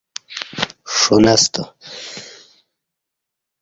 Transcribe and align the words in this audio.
ݜُنستہ 0.97 1.63